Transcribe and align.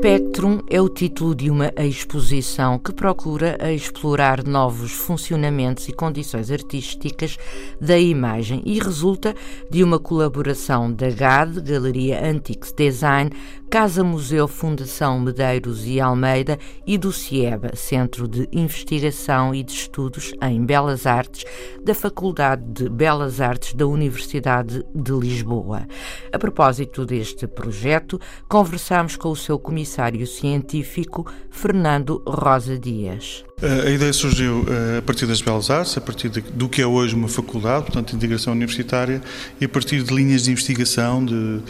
Spectrum 0.00 0.62
é 0.70 0.80
o 0.80 0.88
título 0.88 1.34
de 1.34 1.50
uma 1.50 1.70
exposição 1.76 2.78
que 2.78 2.90
procura 2.90 3.58
explorar 3.70 4.42
novos 4.42 4.92
funcionamentos 4.92 5.90
e 5.90 5.92
condições 5.92 6.50
artísticas 6.50 7.36
da 7.78 7.98
imagem 7.98 8.62
e 8.64 8.78
resulta 8.78 9.36
de 9.68 9.84
uma 9.84 9.98
colaboração 9.98 10.90
da 10.90 11.10
GAD, 11.10 11.60
Galeria 11.60 12.26
Antiques 12.26 12.72
Design, 12.72 13.30
Casa 13.70 14.02
Museu 14.02 14.48
Fundação 14.48 15.20
Medeiros 15.20 15.86
e 15.86 16.00
Almeida 16.00 16.58
e 16.84 16.98
do 16.98 17.12
CIEBA, 17.12 17.76
Centro 17.76 18.26
de 18.26 18.48
Investigação 18.50 19.54
e 19.54 19.62
de 19.62 19.70
Estudos 19.70 20.32
em 20.42 20.66
Belas 20.66 21.06
Artes, 21.06 21.44
da 21.80 21.94
Faculdade 21.94 22.64
de 22.64 22.88
Belas 22.88 23.40
Artes 23.40 23.74
da 23.74 23.86
Universidade 23.86 24.84
de 24.92 25.12
Lisboa. 25.12 25.86
A 26.32 26.38
propósito 26.38 27.06
deste 27.06 27.46
projeto, 27.46 28.20
conversamos 28.48 29.14
com 29.14 29.30
o 29.30 29.36
seu 29.36 29.56
comissário 29.56 30.26
científico, 30.26 31.24
Fernando 31.48 32.20
Rosa 32.26 32.76
Dias. 32.76 33.44
A 33.62 33.90
ideia 33.90 34.12
surgiu 34.12 34.64
eh, 34.66 34.98
a 34.98 35.02
partir 35.02 35.26
das 35.26 35.42
Belas 35.42 35.68
Artes, 35.68 35.94
a 35.98 36.00
partir 36.00 36.30
do 36.30 36.66
que 36.66 36.80
é 36.80 36.86
hoje 36.86 37.14
uma 37.14 37.28
faculdade, 37.28 37.84
portanto, 37.84 38.16
integração 38.16 38.54
universitária, 38.54 39.20
e 39.60 39.66
a 39.66 39.68
partir 39.68 40.02
de 40.02 40.14
linhas 40.14 40.44
de 40.44 40.50
investigação, 40.50 41.22
de, 41.22 41.60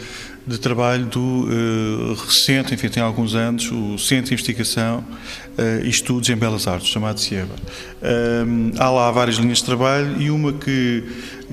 de 0.47 0.57
trabalho 0.57 1.05
do 1.05 1.19
uh, 1.19 2.13
recente, 2.25 2.73
enfim, 2.73 2.87
tem 2.87 3.03
alguns 3.03 3.35
anos, 3.35 3.69
o 3.69 3.97
Centro 3.97 4.27
de 4.27 4.33
Investigação 4.35 4.99
uh, 5.57 5.85
e 5.85 5.89
Estudos 5.89 6.29
em 6.29 6.35
Belas 6.37 6.65
Artes, 6.65 6.87
chamado 6.87 7.19
CIEBA. 7.19 7.55
Uh, 8.01 8.71
há 8.79 8.89
lá 8.89 9.11
várias 9.11 9.35
linhas 9.35 9.57
de 9.57 9.65
trabalho 9.65 10.21
e 10.21 10.31
uma 10.31 10.53
que, 10.53 11.03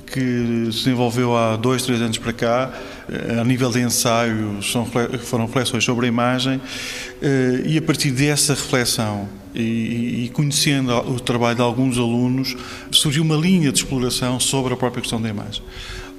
que 0.07 0.69
se 0.73 0.85
desenvolveu 0.85 1.37
há 1.37 1.57
dois, 1.57 1.83
três 1.83 2.01
anos 2.01 2.19
para 2.19 2.33
cá, 2.33 2.73
a 3.41 3.45
nível 3.45 3.71
de 3.71 3.81
ensaio, 3.81 4.63
são, 4.63 4.87
foram 5.21 5.47
reflexões 5.47 5.85
sobre 5.85 6.07
a 6.07 6.09
imagem, 6.09 6.61
e 7.65 7.79
a 7.79 7.83
partir 7.83 8.11
dessa 8.11 8.55
reflexão 8.55 9.29
e, 9.55 10.31
conhecendo 10.33 10.93
o 10.93 11.19
trabalho 11.19 11.57
de 11.57 11.63
alguns 11.63 11.99
alunos, 11.99 12.57
surgiu 12.91 13.23
uma 13.23 13.37
linha 13.37 13.73
de 13.73 13.79
exploração 13.79 14.39
sobre 14.39 14.75
a 14.75 14.77
própria 14.77 15.01
questão 15.01 15.21
da 15.21 15.29
imagem. 15.29 15.63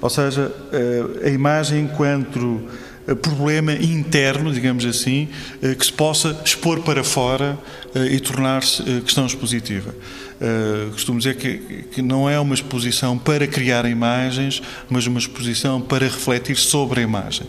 Ou 0.00 0.08
seja, 0.08 0.52
eh, 0.72 1.26
a 1.26 1.28
imagem 1.28 1.82
enquanto 1.82 2.62
eh, 2.64 2.89
problema 3.16 3.72
interno, 3.72 4.52
digamos 4.52 4.84
assim, 4.84 5.28
eh, 5.62 5.74
que 5.74 5.84
se 5.84 5.92
possa 5.92 6.40
expor 6.44 6.80
para 6.80 7.02
fora 7.04 7.58
e 8.12 8.20
tornar-se 8.20 8.82
questão 9.00 9.26
expositiva. 9.26 9.92
Costumo 10.92 11.18
dizer 11.18 11.34
que, 11.34 11.58
que 11.90 12.00
não 12.00 12.30
é 12.30 12.38
uma 12.38 12.54
exposição 12.54 13.18
para 13.18 13.48
criar 13.48 13.84
imagens, 13.84 14.62
mas 14.88 15.08
uma 15.08 15.18
exposição 15.18 15.80
para 15.80 16.06
refletir 16.06 16.56
sobre 16.56 17.00
a 17.00 17.02
imagem. 17.02 17.48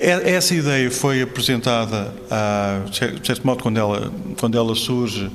É, 0.00 0.30
essa 0.32 0.54
ideia 0.54 0.90
foi 0.90 1.22
apresentada, 1.22 2.14
a, 2.30 2.82
de 2.88 3.26
certo 3.26 3.44
modo, 3.44 3.62
quando 3.62 3.78
ela, 3.78 4.12
quando 4.38 4.56
ela 4.56 4.74
surge, 4.74 5.28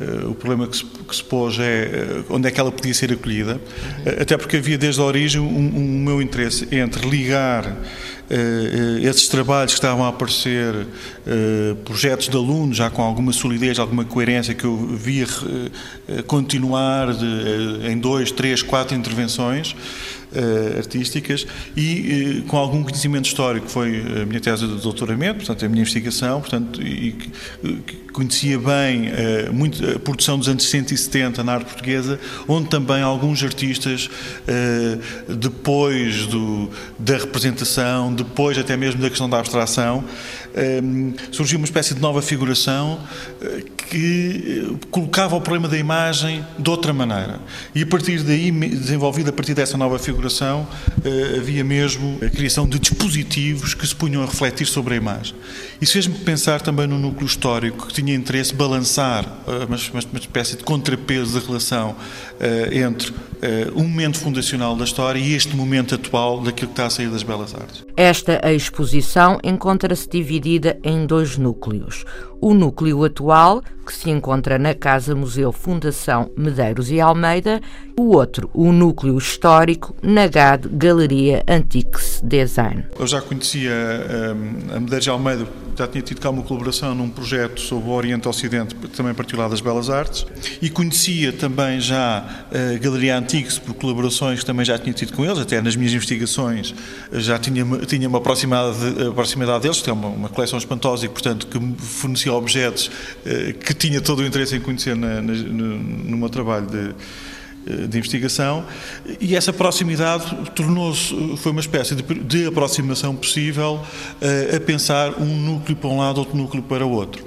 eh, 0.00 0.24
o 0.24 0.34
problema 0.34 0.66
que 0.66 0.78
se, 0.78 0.84
que 0.84 1.14
se 1.14 1.22
pôs 1.22 1.58
é 1.58 1.62
eh, 1.62 2.24
onde 2.30 2.48
é 2.48 2.50
que 2.50 2.58
ela 2.58 2.72
podia 2.72 2.94
ser 2.94 3.12
acolhida, 3.12 3.60
eh, 4.06 4.22
até 4.22 4.36
porque 4.36 4.56
havia 4.56 4.78
desde 4.78 4.98
a 5.00 5.04
origem 5.04 5.40
um, 5.40 5.46
um 5.46 6.04
meu 6.04 6.22
interesse 6.22 6.66
entre 6.70 7.06
ligar 7.08 7.76
esses 9.02 9.26
trabalhos 9.26 9.72
que 9.72 9.78
estavam 9.78 10.04
a 10.04 10.08
aparecer, 10.08 10.86
projetos 11.84 12.28
de 12.28 12.36
alunos 12.36 12.76
já 12.76 12.88
com 12.88 13.02
alguma 13.02 13.32
solidez, 13.32 13.76
alguma 13.76 14.04
coerência, 14.04 14.54
que 14.54 14.64
eu 14.64 14.76
via 14.76 15.26
continuar 16.28 17.12
de, 17.12 17.90
em 17.90 17.98
dois, 17.98 18.30
três, 18.30 18.62
quatro 18.62 18.96
intervenções, 18.96 19.74
uh, 20.32 20.78
artísticas 20.78 21.46
e 21.76 22.40
uh, 22.40 22.48
com 22.48 22.56
algum 22.56 22.82
conhecimento 22.82 23.26
histórico. 23.26 23.68
Foi 23.68 24.22
a 24.22 24.26
minha 24.26 24.40
tese 24.40 24.66
de 24.66 24.80
doutoramento, 24.80 25.36
portanto, 25.36 25.64
a 25.64 25.68
minha 25.68 25.82
investigação, 25.82 26.40
portanto, 26.40 26.82
e, 26.82 27.16
conhecia 28.12 28.58
bem 28.58 29.08
uh, 29.08 29.52
muito 29.52 29.84
a 29.88 29.98
produção 29.98 30.38
dos 30.38 30.48
anos 30.48 30.68
170 30.68 31.42
na 31.44 31.54
arte 31.54 31.66
portuguesa, 31.66 32.18
onde 32.48 32.68
também 32.68 33.02
alguns 33.02 33.42
artistas, 33.42 34.10
depois 35.28 36.26
do, 36.26 36.70
da 36.98 37.16
representação, 37.16 38.12
depois 38.12 38.58
até 38.58 38.76
mesmo 38.76 39.00
da 39.00 39.08
questão 39.08 39.28
da 39.28 39.38
abstração, 39.38 40.04
surgiu 41.30 41.58
uma 41.58 41.64
espécie 41.64 41.94
de 41.94 42.00
nova 42.00 42.20
figuração 42.20 43.00
que 43.90 44.76
colocava 44.90 45.36
o 45.36 45.40
problema 45.40 45.68
da 45.68 45.76
imagem 45.76 46.44
de 46.58 46.70
outra 46.70 46.92
maneira. 46.92 47.40
E 47.74 47.82
a 47.82 47.86
partir 47.86 48.22
daí, 48.22 48.50
desenvolvido 48.50 49.30
a 49.30 49.32
partir 49.32 49.54
dessa 49.54 49.76
nova 49.76 49.98
figuração, 49.98 50.19
eh, 51.04 51.36
havia 51.38 51.64
mesmo 51.64 52.18
a 52.24 52.28
criação 52.28 52.68
de 52.68 52.78
dispositivos 52.78 53.74
que 53.74 53.86
se 53.86 53.94
punham 53.94 54.22
a 54.22 54.26
refletir 54.26 54.66
sobre 54.66 54.94
a 54.94 54.96
imagem. 54.96 55.34
Isso 55.80 55.92
fez-me 55.92 56.14
pensar 56.14 56.60
também 56.60 56.86
no 56.86 56.98
núcleo 56.98 57.26
histórico, 57.26 57.86
que 57.86 57.94
tinha 57.94 58.14
interesse 58.14 58.54
balançar 58.54 59.24
eh, 59.46 59.64
uma, 59.64 59.76
uma 60.12 60.18
espécie 60.18 60.56
de 60.56 60.64
contrapeso 60.64 61.38
da 61.38 61.46
relação 61.46 61.96
eh, 62.38 62.80
entre 62.80 63.12
um 63.74 63.84
momento 63.84 64.18
fundacional 64.18 64.76
da 64.76 64.84
história 64.84 65.18
e 65.18 65.32
este 65.32 65.56
momento 65.56 65.94
atual 65.94 66.42
daquilo 66.42 66.68
que 66.68 66.72
está 66.74 66.84
a 66.84 66.90
sair 66.90 67.08
das 67.08 67.22
belas 67.22 67.54
artes. 67.54 67.82
Esta 67.96 68.52
exposição 68.52 69.38
encontra-se 69.42 70.06
dividida 70.06 70.78
em 70.84 71.06
dois 71.06 71.38
núcleos. 71.38 72.04
O 72.38 72.54
núcleo 72.54 73.04
atual, 73.04 73.62
que 73.84 73.94
se 73.94 74.08
encontra 74.08 74.58
na 74.58 74.74
Casa 74.74 75.14
Museu 75.14 75.52
Fundação 75.52 76.30
Medeiros 76.36 76.90
e 76.90 77.00
Almeida, 77.00 77.60
o 77.98 78.16
outro, 78.16 78.48
o 78.54 78.72
núcleo 78.72 79.18
histórico, 79.18 79.94
na 80.10 80.26
GAD 80.26 80.68
Galeria 80.72 81.44
Antiques 81.46 82.20
Design. 82.22 82.84
Eu 82.98 83.06
já 83.06 83.20
conhecia 83.22 83.70
um, 83.70 84.74
a 84.76 84.80
Medeiros 84.80 85.06
Almeida, 85.08 85.46
já 85.78 85.86
tinha 85.86 86.02
tido 86.02 86.20
cá 86.20 86.30
uma 86.30 86.42
colaboração 86.42 86.94
num 86.94 87.08
projeto 87.08 87.60
sobre 87.60 87.88
o 87.88 87.92
Oriente 87.92 88.28
Ocidente, 88.28 88.74
também 88.74 89.14
particular 89.14 89.48
das 89.48 89.60
Belas 89.60 89.88
Artes, 89.88 90.26
e 90.60 90.68
conhecia 90.68 91.32
também 91.32 91.80
já 91.80 92.44
a 92.50 92.78
Galeria 92.78 93.16
Antiques 93.16 93.58
por 93.58 93.74
colaborações 93.74 94.40
que 94.40 94.46
também 94.46 94.64
já 94.64 94.76
tinha 94.78 94.92
tido 94.92 95.12
com 95.12 95.24
eles, 95.24 95.38
até 95.38 95.62
nas 95.62 95.76
minhas 95.76 95.92
investigações 95.92 96.74
já 97.12 97.38
tinha, 97.38 97.64
tinha 97.86 98.08
uma 98.08 98.20
proximidade, 98.20 98.78
proximidade 99.14 99.62
deles, 99.62 99.80
que 99.80 99.88
é 99.88 99.92
uma, 99.92 100.08
uma 100.08 100.28
coleção 100.28 100.58
espantosa 100.58 101.06
e, 101.06 101.08
portanto, 101.08 101.46
que 101.46 101.58
fornecia 101.78 102.32
objetos 102.32 102.88
uh, 102.88 103.54
que 103.58 103.72
tinha 103.74 104.00
todo 104.00 104.20
o 104.20 104.26
interesse 104.26 104.56
em 104.56 104.60
conhecer 104.60 104.96
na, 104.96 105.22
na, 105.22 105.32
no, 105.32 105.78
no 105.78 106.16
meu 106.16 106.28
trabalho 106.28 106.66
de, 106.66 106.78
eh, 106.78 106.94
de 107.66 107.98
investigação 107.98 108.64
e 109.20 109.36
essa 109.36 109.52
proximidade 109.52 110.34
tornou-se 110.54 111.14
foi 111.36 111.52
uma 111.52 111.60
espécie 111.60 111.94
de, 111.94 112.02
de 112.02 112.46
aproximação 112.46 113.14
possível 113.14 113.80
uh, 114.20 114.56
a 114.56 114.60
pensar 114.60 115.20
um 115.20 115.36
núcleo 115.36 115.76
para 115.76 115.90
um 115.90 115.98
lado 115.98 116.18
outro 116.18 116.36
núcleo 116.36 116.62
para 116.62 116.86
o 116.86 116.90
outro. 116.90 117.24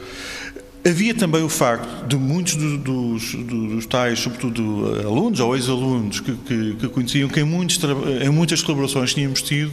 Havia 0.86 1.14
também 1.14 1.42
o 1.42 1.48
facto 1.48 2.06
de 2.08 2.18
muitos 2.18 2.56
dos, 2.56 3.36
dos 3.36 3.86
tais, 3.86 4.20
sobretudo 4.20 5.00
alunos 5.08 5.40
ou 5.40 5.56
ex-alunos, 5.56 6.20
que, 6.20 6.34
que, 6.34 6.76
que, 6.76 6.88
conheciam 6.90 7.30
que 7.30 7.40
em, 7.40 7.46
muitos, 7.46 7.80
em 8.22 8.30
muitas 8.30 8.62
colaborações 8.62 9.14
tínhamos 9.14 9.42
tido, 9.42 9.72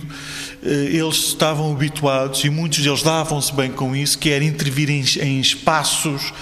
eh, 0.62 0.90
eles 0.92 1.16
estavam 1.16 1.72
habituados 1.72 2.44
e 2.44 2.50
muitos 2.50 2.78
deles 2.78 3.02
davam-se 3.02 3.52
bem 3.52 3.72
com 3.72 3.96
isso, 3.96 4.16
que 4.16 4.30
era 4.30 4.44
intervir 4.44 4.88
em, 4.88 5.02
em 5.20 5.40
espaços 5.40 6.32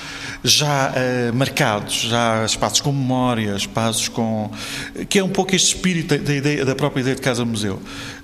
já 0.42 0.90
uh, 0.90 1.34
marcados, 1.34 2.02
já 2.02 2.44
espaços 2.44 2.80
com 2.80 2.92
memória, 2.92 3.54
espaços 3.56 4.08
com. 4.08 4.50
que 5.08 5.18
é 5.18 5.24
um 5.24 5.28
pouco 5.28 5.54
este 5.54 5.74
espírito 5.74 6.16
da, 6.16 6.34
ideia, 6.34 6.64
da 6.64 6.74
própria 6.74 7.00
ideia 7.00 7.16
de 7.16 7.22
casa-museu. 7.22 7.80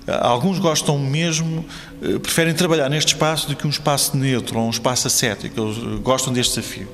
Alguns 0.07 0.59
gostam 0.59 0.97
mesmo, 0.99 1.65
uh, 2.01 2.19
preferem 2.19 2.53
trabalhar 2.53 2.89
neste 2.89 3.13
espaço 3.13 3.47
do 3.47 3.55
que 3.55 3.67
um 3.67 3.69
espaço 3.69 4.15
neutro 4.15 4.59
ou 4.59 4.67
um 4.67 4.69
espaço 4.69 5.07
ascético, 5.07 5.59
eles 5.59 6.01
gostam 6.01 6.31
deste 6.31 6.55
desafio. 6.55 6.87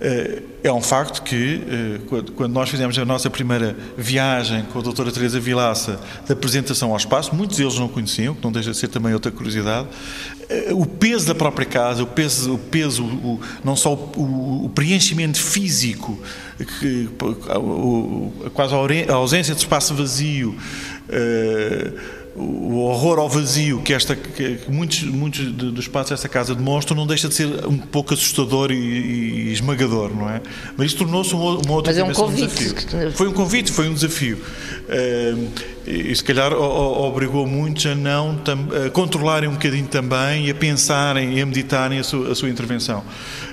Eh, 0.00 0.42
é 0.64 0.72
um 0.72 0.80
facto 0.80 1.22
que, 1.22 1.62
eh, 1.68 2.22
quando 2.34 2.52
nós 2.52 2.70
fizemos 2.70 2.98
a 2.98 3.04
nossa 3.04 3.28
primeira 3.28 3.76
viagem 3.98 4.62
com 4.72 4.78
a 4.78 4.82
doutora 4.82 5.12
Teresa 5.12 5.38
Vilaça 5.38 6.00
da 6.26 6.32
apresentação 6.32 6.90
ao 6.90 6.96
espaço, 6.96 7.34
muitos 7.34 7.58
deles 7.58 7.78
não 7.78 7.86
conheciam, 7.86 8.34
que 8.34 8.42
não 8.42 8.50
deixa 8.50 8.70
de 8.70 8.78
ser 8.78 8.88
também 8.88 9.12
outra 9.12 9.30
curiosidade, 9.30 9.88
eh, 10.48 10.70
o 10.72 10.86
peso 10.86 11.26
da 11.26 11.34
própria 11.34 11.66
casa, 11.66 12.02
o 12.02 12.06
peso, 12.06 12.54
o 12.54 12.58
peso 12.58 13.04
o, 13.04 13.40
não 13.62 13.76
só 13.76 13.92
o, 13.92 14.64
o, 14.64 14.70
preenchimento 14.70 15.38
físico, 15.38 16.18
que, 16.80 17.08
quase 18.54 18.74
a 19.06 19.14
ausência 19.14 19.54
de 19.54 19.60
espaço 19.60 19.94
vazio, 19.94 20.56
o 22.36 22.78
horror 22.78 23.18
ao 23.18 23.28
vazio 23.28 23.80
que, 23.82 23.92
esta, 23.92 24.14
que 24.14 24.60
muitos, 24.68 25.02
muitos 25.02 25.52
dos 25.52 25.80
espaços 25.80 26.10
desta 26.10 26.28
casa 26.28 26.54
demonstram 26.54 26.96
não 26.96 27.06
deixa 27.06 27.28
de 27.28 27.34
ser 27.34 27.66
um 27.66 27.76
pouco 27.76 28.14
assustador 28.14 28.70
e, 28.70 28.76
e 28.76 29.52
esmagador, 29.52 30.14
não 30.14 30.30
é? 30.30 30.40
Mas 30.76 30.88
isso 30.88 30.98
tornou-se 30.98 31.34
uma, 31.34 31.72
outra 31.72 31.92
Mas 31.92 31.98
é 31.98 32.04
um 32.04 32.12
convite. 32.12 32.74
Um 32.94 33.12
foi 33.12 33.28
um 33.28 33.32
convite, 33.32 33.72
foi 33.72 33.88
um 33.88 33.94
desafio. 33.94 34.38
Uh, 34.38 35.48
e 35.86 36.14
se 36.14 36.22
calhar 36.22 36.52
obrigou 36.52 37.46
muitos 37.46 37.86
a 37.86 37.94
não 37.94 38.38
a 38.86 38.90
controlarem 38.90 39.48
um 39.48 39.52
bocadinho 39.52 39.86
também 39.86 40.46
e 40.46 40.50
a 40.50 40.54
pensarem 40.54 41.38
e 41.38 41.40
a 41.40 41.46
meditarem 41.46 41.98
a 41.98 42.04
sua, 42.04 42.32
a 42.32 42.34
sua 42.34 42.48
intervenção. 42.48 43.02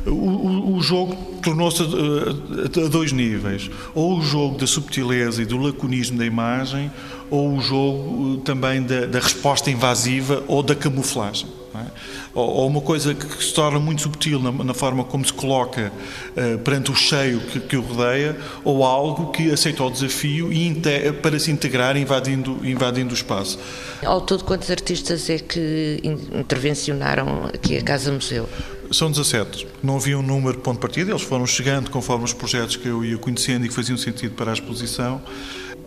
O, 0.05 0.09
o, 0.09 0.75
o 0.75 0.81
jogo 0.81 1.15
tornou-se 1.41 1.81
a, 1.81 2.85
a 2.85 2.87
dois 2.89 3.11
níveis: 3.11 3.69
ou 3.95 4.17
o 4.17 4.21
jogo 4.21 4.57
da 4.57 4.67
subtileza 4.67 5.41
e 5.41 5.45
do 5.45 5.57
laconismo 5.57 6.17
da 6.17 6.25
imagem, 6.25 6.91
ou 7.29 7.53
o 7.53 7.61
jogo 7.61 8.37
também 8.37 8.83
da, 8.83 9.05
da 9.05 9.19
resposta 9.19 9.71
invasiva 9.71 10.43
ou 10.47 10.61
da 10.61 10.75
camuflagem. 10.75 11.47
É? 11.79 11.85
Ou, 12.33 12.47
ou, 12.47 12.67
uma 12.67 12.81
coisa 12.81 13.13
que, 13.13 13.25
que, 13.25 13.43
se 13.43 13.53
torna 13.53 13.79
muito 13.79 14.01
subtil 14.01 14.39
na, 14.39 14.51
na 14.51 14.73
forma 14.73 15.03
como 15.03 15.25
se 15.25 15.33
coloca 15.33 15.91
uh, 16.31 16.57
perante 16.59 16.91
o 16.91 16.95
cheio 16.95 17.39
que, 17.39 17.59
que, 17.59 17.77
o 17.77 17.81
rodeia, 17.81 18.37
ou 18.63 18.83
algo 18.83 19.31
que 19.31 19.51
aceita 19.51 19.83
o 19.83 19.89
desafio 19.89 20.51
e 20.51 20.73
para 21.21 21.37
se 21.39 21.51
integrar 21.51 21.97
invadindo, 21.97 22.59
invadindo 22.63 23.11
o 23.11 23.13
espaço. 23.13 23.59
Ao 24.05 24.21
todo, 24.21 24.43
quantos 24.43 24.69
artistas 24.69 25.29
é 25.29 25.39
que 25.39 26.01
intervencionaram 26.03 27.45
aqui 27.53 27.77
a 27.77 27.81
Casa 27.81 28.11
Museu? 28.11 28.47
São 28.91 29.11
17. 29.11 29.67
Não 29.83 29.97
havia 29.97 30.17
um 30.17 30.21
número 30.21 30.57
de 30.57 30.63
ponto 30.63 30.75
de 30.75 30.81
partida, 30.81 31.11
eles 31.11 31.21
foram 31.21 31.45
chegando 31.45 31.89
conforme 31.89 32.23
os 32.23 32.33
projetos 32.33 32.77
que 32.77 32.87
eu 32.87 33.03
ia 33.03 33.17
conhecendo 33.17 33.65
e 33.65 33.69
que 33.69 33.75
faziam 33.75 33.97
sentido 33.97 34.33
para 34.35 34.51
a 34.51 34.53
exposição. 34.53 35.21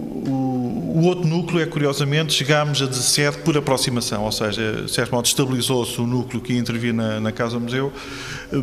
O, 0.01 1.03
outro 1.05 1.27
núcleo 1.27 1.63
é, 1.63 1.67
curiosamente, 1.67 2.33
chegámos 2.33 2.83
a 2.83 2.87
17 2.87 3.39
por 3.39 3.57
aproximação, 3.57 4.25
ou 4.25 4.33
seja, 4.33 4.83
de 4.83 4.91
certo 4.91 5.13
modo 5.13 5.25
estabilizou-se 5.25 6.01
o 6.01 6.07
núcleo 6.07 6.41
que 6.41 6.53
ia 6.53 6.59
intervir 6.59 6.93
na, 6.93 7.21
na 7.21 7.33
Casa 7.33 7.59
Museu, 7.59 7.93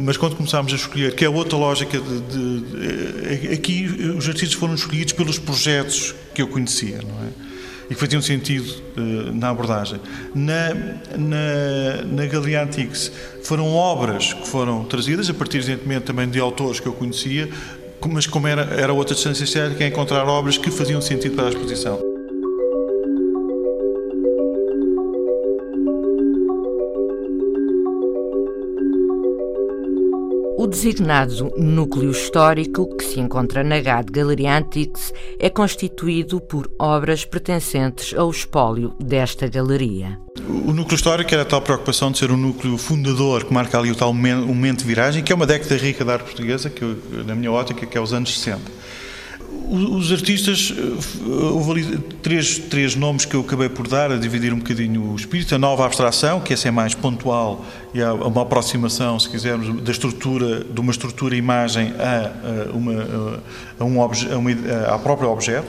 mas 0.01 0.18
quando 0.18 0.36
começámos 0.36 0.72
a 0.72 0.75
escolher, 0.75 1.16
que 1.16 1.25
é 1.25 1.30
outra 1.30 1.57
lógica 1.57 2.00
de, 2.00 2.19
de, 2.22 3.54
Aqui 3.54 3.86
os 4.18 4.28
artistas 4.28 4.54
foram 4.54 4.75
escolhidos 4.75 5.13
pelos 5.13 5.39
projetos 5.39 6.13
que 6.34 6.42
eu 6.42 6.48
conhecia, 6.48 6.98
não 7.01 7.25
é? 7.25 7.48
e 7.90 7.95
que 7.95 8.00
faziam 8.00 8.22
sentido 8.22 8.69
uh, 8.98 9.33
na 9.33 9.50
abordagem. 9.50 10.00
Na, 10.36 10.74
na, 11.18 12.04
na 12.06 12.25
Galeria 12.25 12.63
Antiques 12.63 13.12
foram 13.44 13.74
obras 13.74 14.33
que 14.33 14.48
foram 14.48 14.83
trazidas, 14.83 15.30
a 15.30 15.33
partir, 15.33 15.57
evidentemente, 15.60 16.06
também 16.06 16.30
de 16.30 16.40
autores 16.40 16.80
que 16.80 16.88
eu 16.88 16.94
conhecia, 16.94 17.50
mas 18.07 18.27
como 18.27 18.48
era, 18.48 18.63
era 18.75 18.94
outra 18.94 19.15
distância 19.15 19.44
estética, 19.44 19.83
é 19.83 19.88
encontrar 19.88 20.27
obras 20.27 20.57
que 20.57 20.71
faziam 20.71 21.01
sentido 21.01 21.36
para 21.36 21.48
a 21.48 21.50
exposição. 21.50 22.06
Designado 30.78 31.52
núcleo 31.58 32.12
histórico, 32.12 32.96
que 32.96 33.04
se 33.04 33.20
encontra 33.20 33.64
na 33.64 33.80
GAD 33.80 34.12
Galeria 34.12 34.56
Antiques, 34.60 35.12
é 35.40 35.50
constituído 35.50 36.40
por 36.40 36.70
obras 36.78 37.26
pertencentes 37.26 38.14
ao 38.16 38.30
espólio 38.30 38.94
desta 39.00 39.48
galeria. 39.48 40.20
O 40.68 40.72
núcleo 40.72 40.96
histórico 40.96 41.34
era 41.34 41.42
a 41.42 41.46
tal 41.46 41.64
preocupação 41.64 42.12
de 42.12 42.20
ser 42.20 42.32
um 42.32 42.38
núcleo 42.38 42.78
fundador 42.78 43.46
que 43.46 43.52
marca 43.52 43.80
ali 43.80 43.90
o 43.90 43.96
tal 43.96 44.14
momento 44.14 44.82
de 44.82 44.86
viragem, 44.86 45.24
que 45.24 45.32
é 45.34 45.36
uma 45.36 45.48
década 45.48 45.76
rica 45.78 46.06
da 46.06 46.14
arte 46.14 46.26
portuguesa, 46.26 46.70
que 46.70 46.86
na 47.26 47.34
minha 47.34 47.52
ótica, 47.52 47.84
que 47.84 47.98
é 47.98 48.02
os 48.02 48.14
anos 48.14 48.40
60 48.40 48.62
os 49.70 50.12
artistas, 50.12 50.74
eh, 50.76 51.30
houve 51.30 51.72
ali 51.72 51.98
três, 52.22 52.58
três 52.58 52.96
nomes 52.96 53.26
que 53.26 53.36
eu 53.36 53.42
acabei 53.42 53.70
por 53.70 53.88
dar, 53.88 54.12
a 54.12 54.18
dividir 54.18 54.54
um 54.54 54.60
bocadinho 54.60 55.12
o 55.12 55.16
espírito. 55.16 55.54
A 55.56 55.58
nova 55.58 55.86
abstração, 55.86 56.40
que 56.40 56.54
essa 56.54 56.68
é 56.68 56.72
mais 56.72 56.94
pontual 56.94 57.66
e 57.94 58.02
há 58.02 58.14
uma 58.14 58.42
aproximação, 58.44 59.20
se 59.20 59.30
quisermos, 59.30 59.82
da 59.82 59.92
estrutura, 59.92 60.64
de 60.64 60.80
uma 60.80 60.92
estrutura 60.92 61.36
imagem 61.36 61.94
a, 62.00 62.72
uma, 62.74 62.94
a, 63.80 63.84
um 63.84 64.02
a, 64.02 64.38
uma, 64.38 64.52
a 64.94 65.00
próprio 65.00 65.30
objeto 65.30 65.68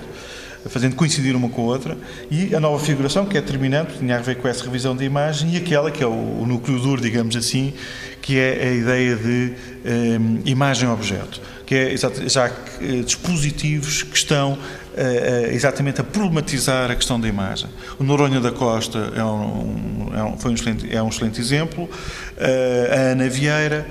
fazendo 0.66 0.96
coincidir 0.96 1.36
uma 1.36 1.48
com 1.48 1.62
a 1.62 1.64
outra, 1.64 1.96
e 2.30 2.54
a 2.54 2.60
nova 2.60 2.82
figuração, 2.82 3.26
que 3.26 3.36
é 3.36 3.40
determinante, 3.40 3.98
tinha 3.98 4.16
a 4.16 4.20
ver 4.20 4.36
com 4.36 4.48
essa 4.48 4.64
revisão 4.64 4.96
da 4.96 5.04
imagem, 5.04 5.54
e 5.54 5.56
aquela 5.56 5.90
que 5.90 6.02
é 6.02 6.06
o, 6.06 6.10
o 6.10 6.46
núcleo 6.46 6.78
duro, 6.78 7.00
digamos 7.00 7.36
assim, 7.36 7.72
que 8.20 8.38
é 8.38 8.68
a 8.68 8.72
ideia 8.72 9.16
de 9.16 9.52
um, 9.84 10.38
eh, 10.38 10.42
imagem-objeto 10.44 11.40
que 11.68 11.74
é 11.74 11.94
já 12.28 12.46
eh, 12.46 13.02
dispositivos 13.04 14.02
que 14.02 14.16
estão 14.16 14.54
uh, 14.54 15.52
exatamente 15.52 16.00
a 16.00 16.04
problematizar 16.04 16.90
a 16.90 16.94
questão 16.94 17.20
da 17.20 17.28
imagem. 17.28 17.68
O 17.98 18.04
Noronha 18.04 18.40
da 18.40 18.50
Costa 18.50 19.12
é 19.14 19.22
um, 19.22 20.10
é 20.14 20.22
um, 20.24 20.38
foi 20.38 20.52
um 20.52 20.54
excelente, 20.54 20.96
é 20.96 21.02
um 21.02 21.10
excelente 21.10 21.38
exemplo, 21.38 21.84
uh, 21.84 22.90
a 22.90 22.96
Ana 23.12 23.28
Vieira, 23.28 23.86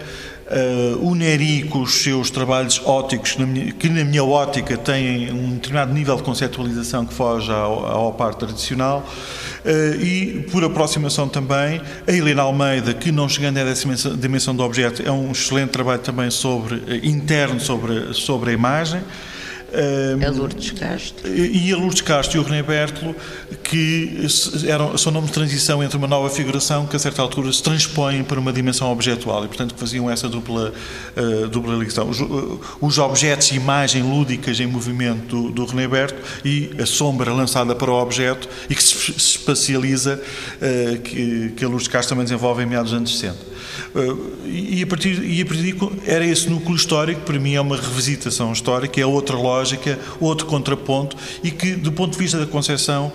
Uh, 0.49 1.05
o 1.05 1.13
Neri 1.13 1.63
com 1.63 1.81
os 1.81 2.03
seus 2.03 2.31
trabalhos 2.31 2.81
óticos, 2.85 3.33
que 3.33 3.39
na, 3.41 3.45
minha, 3.45 3.71
que 3.73 3.89
na 3.89 4.05
minha 4.05 4.23
ótica 4.23 4.77
têm 4.77 5.29
um 5.29 5.55
determinado 5.55 5.94
nível 5.94 6.15
de 6.15 6.23
conceptualização 6.23 7.05
que 7.05 7.13
foge 7.13 7.51
ao, 7.51 7.85
ao 7.85 8.13
parte 8.13 8.39
tradicional, 8.39 9.05
uh, 9.65 10.01
e 10.01 10.47
por 10.49 10.63
aproximação 10.63 11.27
também, 11.27 11.81
a 12.07 12.11
Helena 12.13 12.44
Almeida, 12.44 12.94
que 12.94 13.11
não 13.11 13.27
chegando 13.27 13.57
a 13.57 13.61
essa 13.61 14.15
dimensão 14.15 14.55
do 14.55 14.63
objeto, 14.63 15.01
é 15.05 15.11
um 15.11 15.33
excelente 15.33 15.71
trabalho 15.71 15.99
também 15.99 16.31
sobre, 16.31 16.75
uh, 16.75 17.05
interno 17.05 17.59
sobre, 17.59 18.13
sobre 18.13 18.51
a 18.51 18.53
imagem. 18.53 19.01
A 20.25 20.30
Lourdes 20.31 20.72
Castro. 20.72 21.28
E 21.28 21.72
a 21.74 21.78
Lourdes 21.78 22.02
Castro 22.02 22.38
e 22.38 22.40
o 22.40 22.44
René 22.44 22.64
Bertolo, 22.64 23.16
que 23.64 24.25
eram, 24.66 24.98
são 24.98 25.12
nomes 25.12 25.30
de 25.30 25.34
transição 25.34 25.84
entre 25.84 25.98
uma 25.98 26.08
nova 26.08 26.30
figuração 26.30 26.86
que 26.86 26.96
a 26.96 27.00
certa 27.00 27.22
altura 27.22 27.52
se 27.52 27.62
transpõem 27.62 28.24
para 28.24 28.40
uma 28.40 28.54
dimensão 28.54 28.92
objetual 28.92 29.44
e, 29.44 29.48
portanto, 29.48 29.75
faziam 29.75 30.10
essa 30.10 30.30
dupla, 30.30 30.72
uh, 31.16 31.48
dupla 31.50 31.75
ligação. 31.75 32.10
Os, 32.10 32.19
uh, 32.22 32.62
os 32.80 32.98
objetos 32.98 33.52
e 33.52 33.56
imagem 33.56 34.04
lúdicas 34.04 34.60
em 34.60 34.68
movimento 34.68 35.28
do, 35.28 35.52
do 35.52 35.66
René 35.66 35.88
Bertolo 35.88 36.22
e 36.46 36.72
a 36.80 36.86
sombra 36.86 37.34
lançada 37.34 37.75
para 37.75 37.92
o 37.92 38.02
objeto 38.02 38.48
e 38.69 38.75
que 38.75 38.84
se, 38.84 38.96
se 38.96 39.38
espacializa, 39.38 40.22
uh, 40.22 41.00
que, 41.02 41.54
que 41.58 41.66
a 41.66 41.68
Lourdes 41.68 41.88
Castro 41.88 42.16
também 42.16 42.24
desenvolve 42.24 42.64
em 42.64 42.66
meados 42.66 42.92
dos 42.92 42.98
anos 42.98 43.19
60. 43.19 43.56
E 44.46 44.81
a 44.81 44.88
partir, 44.88 45.24
e 45.24 45.42
a 45.42 45.46
partir 45.46 45.75
era 46.06 46.25
esse 46.25 46.50
núcleo 46.50 46.75
histórico, 46.75 47.22
para 47.22 47.40
mim 47.40 47.56
é 47.56 47.62
uma 47.62 47.75
revisitação 47.75 48.52
histórica, 48.52 49.00
é 49.00 49.06
outra 49.06 49.36
lógica, 49.36 50.00
outro 50.19 50.46
contraponto 50.46 51.16
e 51.44 51.52
que, 51.52 51.74
do 51.74 51.92
ponto 51.92 52.14
de 52.14 52.18
vista 52.18 52.38
da 52.38 52.46
concepção, 52.46 53.12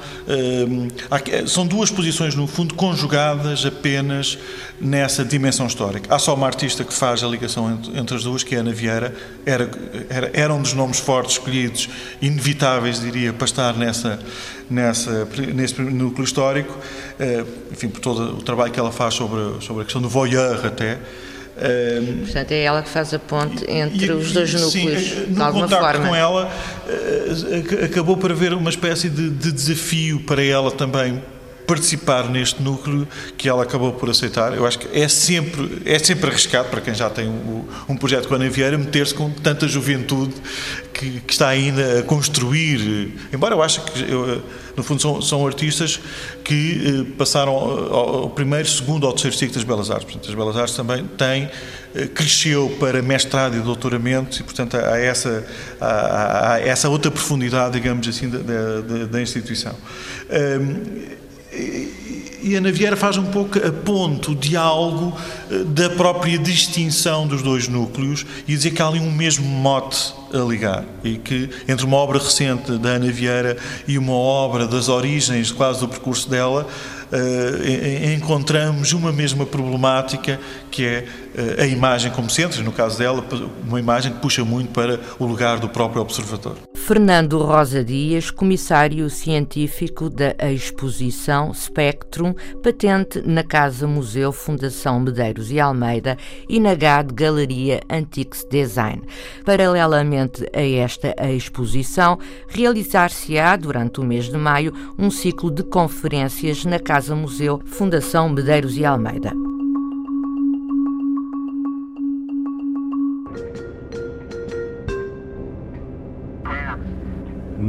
são 1.46 1.66
duas 1.66 1.90
posições, 1.90 2.34
no 2.34 2.46
fundo, 2.46 2.74
conjugadas 2.74 3.64
apenas 3.64 4.38
nessa 4.80 5.24
dimensão 5.24 5.66
histórica. 5.66 6.14
Há 6.14 6.18
só 6.18 6.34
uma 6.34 6.46
artista 6.46 6.84
que 6.84 6.92
faz 6.92 7.22
a 7.22 7.28
ligação 7.28 7.80
entre 7.94 8.16
as 8.16 8.24
duas, 8.24 8.42
que 8.42 8.54
é 8.54 8.58
Ana 8.58 8.72
Vieira, 8.72 9.14
era, 9.46 9.70
era, 10.08 10.30
era 10.32 10.54
um 10.54 10.60
dos 10.60 10.72
nomes 10.72 10.98
fortes 10.98 11.32
escolhidos, 11.32 11.88
inevitáveis, 12.20 13.00
diria, 13.00 13.32
para 13.32 13.44
estar 13.44 13.76
nessa, 13.76 14.18
nessa, 14.68 15.28
nesse 15.54 15.80
núcleo 15.80 16.24
histórico, 16.24 16.76
eh, 17.18 17.44
enfim, 17.70 17.88
por 17.88 18.00
todo 18.00 18.38
o 18.38 18.42
trabalho 18.42 18.72
que 18.72 18.80
ela 18.80 18.90
faz 18.90 19.14
sobre, 19.14 19.64
sobre 19.64 19.82
a 19.82 19.84
questão 19.84 20.02
do 20.02 20.08
voyeur 20.08 20.41
até, 20.64 20.98
Portanto, 22.24 22.52
é 22.52 22.62
ela 22.62 22.82
que 22.82 22.88
faz 22.88 23.12
a 23.12 23.18
ponte 23.18 23.64
entre 23.70 24.06
e, 24.06 24.10
os 24.10 24.32
dois 24.32 24.52
núcleos, 24.52 25.02
sim, 25.02 25.32
de 25.32 25.40
alguma 25.40 25.68
forma. 25.68 26.08
com 26.08 26.16
ela, 26.16 26.50
eh, 26.88 27.84
acabou 27.84 28.16
por 28.16 28.32
haver 28.32 28.52
uma 28.54 28.70
espécie 28.70 29.08
de, 29.08 29.30
de 29.30 29.52
desafio 29.52 30.20
para 30.20 30.42
ela 30.42 30.70
também 30.70 31.22
participar 31.66 32.28
neste 32.28 32.60
núcleo 32.60 33.06
que 33.36 33.48
ela 33.48 33.62
acabou 33.62 33.92
por 33.92 34.10
aceitar. 34.10 34.54
Eu 34.54 34.66
acho 34.66 34.78
que 34.78 34.98
é 34.98 35.06
sempre, 35.08 35.82
é 35.84 35.98
sempre 35.98 36.28
arriscado 36.28 36.68
para 36.68 36.80
quem 36.80 36.94
já 36.94 37.08
tem 37.08 37.28
um, 37.28 37.64
um 37.88 37.96
projeto 37.96 38.28
com 38.28 38.34
a 38.34 38.36
Ana 38.36 38.50
Vieira 38.50 38.76
meter-se 38.76 39.14
com 39.14 39.30
tanta 39.30 39.68
juventude 39.68 40.34
que, 40.92 41.20
que, 41.20 41.32
está 41.32 41.48
ainda 41.48 42.00
a 42.00 42.02
construir. 42.02 43.12
Embora 43.32 43.54
eu 43.54 43.62
acho 43.62 43.82
que, 43.82 44.10
eu, 44.10 44.42
no 44.76 44.82
fundo, 44.82 45.00
são, 45.00 45.20
são 45.22 45.46
artistas 45.46 46.00
que 46.44 47.04
eh, 47.08 47.12
passaram 47.16 47.52
ao, 47.52 48.22
ao, 48.22 48.30
primeiro, 48.30 48.68
segundo 48.68 49.04
ou 49.04 49.12
terceiro 49.12 49.36
ciclo 49.36 49.54
das 49.54 49.64
Belas 49.64 49.90
Artes. 49.90 50.04
Portanto, 50.04 50.28
as 50.28 50.34
Belas 50.34 50.56
Artes 50.56 50.74
também 50.74 51.06
têm, 51.16 51.50
eh, 51.94 52.06
cresceu 52.06 52.76
para 52.78 53.02
mestrado 53.02 53.56
e 53.56 53.60
doutoramento 53.60 54.40
e, 54.40 54.42
portanto, 54.42 54.76
há 54.76 54.98
essa, 54.98 55.44
há, 55.80 56.54
há 56.54 56.60
essa 56.60 56.88
outra 56.88 57.10
profundidade, 57.10 57.72
digamos 57.72 58.06
assim, 58.08 58.28
da, 58.28 58.38
da, 58.38 59.04
da 59.06 59.20
instituição. 59.20 59.74
Um, 60.30 61.22
e 62.42 62.56
a 62.56 62.60
Naviera 62.60 62.96
faz 62.96 63.16
um 63.16 63.26
pouco 63.26 63.56
a 63.58 63.70
ponto, 63.70 64.32
o 64.32 64.34
diálogo 64.34 65.16
eh, 65.50 65.64
da 65.64 65.90
própria 65.90 66.38
distinção 66.38 67.26
dos 67.26 67.40
dois 67.40 67.68
núcleos 67.68 68.26
e 68.48 68.56
dizer 68.56 68.72
que 68.72 68.82
há 68.82 68.88
ali 68.88 68.98
um 68.98 69.12
mesmo 69.12 69.46
mote 69.46 70.12
a 70.34 70.38
ligar 70.44 70.84
e 71.04 71.16
que 71.16 71.50
entre 71.68 71.84
uma 71.84 71.96
obra 71.96 72.18
recente 72.18 72.78
da 72.78 72.90
Ana 72.90 73.10
Vieira 73.10 73.56
e 73.86 73.98
uma 73.98 74.14
obra 74.14 74.66
das 74.66 74.88
origens 74.88 75.50
quase 75.50 75.80
do 75.80 75.88
percurso 75.88 76.28
dela 76.28 76.66
uh, 77.12 78.14
encontramos 78.14 78.92
uma 78.92 79.12
mesma 79.12 79.44
problemática 79.44 80.40
que 80.70 80.84
é 80.84 81.04
uh, 81.58 81.62
a 81.62 81.66
imagem 81.66 82.10
como 82.10 82.30
centro, 82.30 82.62
no 82.62 82.72
caso 82.72 82.98
dela, 82.98 83.24
uma 83.66 83.78
imagem 83.78 84.12
que 84.12 84.18
puxa 84.18 84.44
muito 84.44 84.70
para 84.70 84.98
o 85.18 85.26
lugar 85.26 85.58
do 85.58 85.68
próprio 85.68 86.00
observador. 86.00 86.56
Fernando 86.84 87.38
Rosa 87.38 87.84
Dias, 87.84 88.28
comissário 88.28 89.08
científico 89.08 90.10
da 90.10 90.34
exposição 90.52 91.54
Spectrum, 91.54 92.34
patente 92.60 93.22
na 93.24 93.44
Casa 93.44 93.86
Museu 93.86 94.32
Fundação 94.32 94.98
Medeiros 94.98 95.52
e 95.52 95.60
Almeida 95.60 96.18
e 96.48 96.58
na 96.58 96.74
GAD 96.74 97.14
Galeria 97.14 97.80
Antiques 97.88 98.44
Design. 98.50 99.00
Paralelamente 99.44 100.44
a 100.52 100.60
esta 100.60 101.14
exposição, 101.32 102.18
realizar-se-á 102.48 103.54
durante 103.54 104.00
o 104.00 104.04
mês 104.04 104.24
de 104.24 104.36
maio 104.36 104.72
um 104.98 105.08
ciclo 105.08 105.52
de 105.52 105.62
conferências 105.62 106.64
na 106.64 106.80
Casa 106.80 107.14
Museu 107.14 107.62
Fundação 107.64 108.28
Medeiros 108.28 108.76
e 108.76 108.84
Almeida. 108.84 109.32